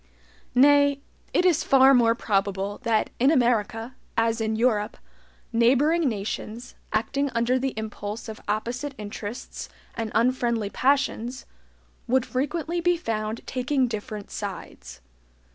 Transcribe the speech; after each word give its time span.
Nay, 0.55 0.99
it 1.31 1.45
is 1.45 1.63
far 1.63 1.93
more 1.93 2.15
probable 2.15 2.79
that 2.81 3.11
in 3.19 3.29
America, 3.29 3.93
as 4.17 4.41
in 4.41 4.55
Europe, 4.55 4.97
neighboring 5.53 6.09
nations, 6.09 6.73
acting 6.91 7.29
under 7.35 7.59
the 7.59 7.75
impulse 7.77 8.27
of 8.27 8.41
opposite 8.47 8.95
interests 8.97 9.69
and 9.93 10.11
unfriendly 10.15 10.71
passions, 10.71 11.45
would 12.07 12.25
frequently 12.25 12.81
be 12.81 12.97
found 12.97 13.45
taking 13.45 13.87
different 13.87 14.31
sides. 14.31 15.01